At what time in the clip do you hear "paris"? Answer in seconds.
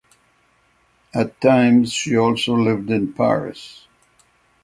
3.13-3.85